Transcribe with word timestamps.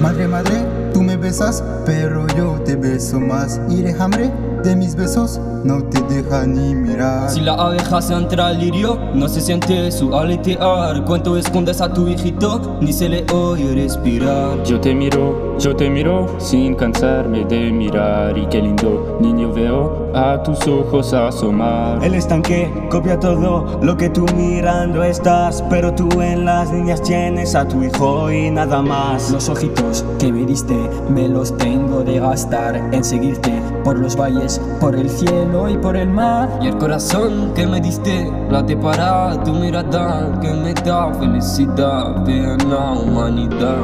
Madre, 0.00 0.28
madre, 0.28 0.66
tú 0.92 1.02
me 1.02 1.16
besas, 1.16 1.64
pero 1.86 2.26
yo 2.36 2.60
te 2.64 2.76
beso 2.76 3.18
más. 3.18 3.58
Y 3.70 3.80
de 3.80 3.92
hambre 3.98 4.53
de 4.64 4.74
mis 4.74 4.96
besos, 4.96 5.38
no 5.62 5.84
te 5.84 6.00
deja 6.02 6.46
ni 6.46 6.74
mirar. 6.74 7.28
Si 7.30 7.40
la 7.40 7.52
abeja 7.52 8.00
se 8.00 8.14
entra 8.14 8.48
al 8.48 8.58
lirio, 8.58 8.98
no 9.14 9.28
se 9.28 9.40
siente 9.40 9.92
su 9.92 10.16
aletear. 10.16 11.04
Cuánto 11.04 11.36
escondes 11.36 11.80
a 11.82 11.92
tu 11.92 12.08
hijito, 12.08 12.78
ni 12.80 12.92
se 12.92 13.08
le 13.08 13.26
oye 13.32 13.74
respirar. 13.74 14.62
Yo 14.64 14.80
te 14.80 14.94
miro, 14.94 15.58
yo 15.58 15.76
te 15.76 15.90
miro, 15.90 16.34
sin 16.38 16.74
cansarme 16.74 17.44
de 17.44 17.70
mirar. 17.70 18.36
Y 18.38 18.46
qué 18.46 18.62
lindo 18.62 19.18
niño 19.20 19.52
veo 19.52 20.10
a 20.14 20.42
tus 20.42 20.66
ojos 20.66 21.12
asomar. 21.12 22.02
El 22.02 22.14
estanque 22.14 22.72
copia 22.90 23.20
todo 23.20 23.80
lo 23.82 23.96
que 23.96 24.08
tú 24.08 24.24
mirando 24.34 25.04
estás, 25.04 25.62
pero 25.68 25.94
tú 25.94 26.08
en 26.22 26.46
las 26.46 26.72
niñas 26.72 27.02
tienes 27.02 27.54
a 27.54 27.68
tu 27.68 27.82
hijo 27.84 28.30
y 28.32 28.50
nada 28.50 28.80
más. 28.80 29.30
Los 29.30 29.48
ojitos 29.50 30.04
que 30.18 30.32
me 30.32 30.46
diste 30.46 30.74
me 31.10 31.28
los 31.28 31.54
tengo 31.58 32.02
de 32.02 32.18
gastar 32.18 32.76
en 32.76 33.04
seguirte 33.04 33.52
por 33.84 33.98
los 33.98 34.16
valles, 34.16 34.60
por 34.80 34.96
el 34.96 35.08
cielo 35.08 35.68
y 35.68 35.76
por 35.76 35.96
el 35.96 36.08
mar. 36.08 36.48
Y 36.60 36.68
el 36.68 36.78
corazón 36.78 37.52
que 37.54 37.66
me 37.66 37.80
diste 37.80 38.32
late 38.50 38.76
para 38.76 39.42
tu 39.44 39.52
mirada 39.52 40.40
que 40.40 40.52
me 40.52 40.72
da 40.72 41.12
felicidad 41.14 42.26
la 42.68 42.92
humanidad. 42.92 43.76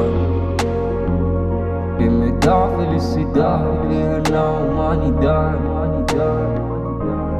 Que 1.99 2.09
me 2.09 2.33
da 2.41 2.69
felicidad 2.79 3.61
la 4.31 4.51
humanidad. 4.51 5.57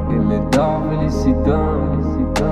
Que 0.07 0.15
me 0.15 0.37
da 0.51 0.81
felicidad. 0.89 2.50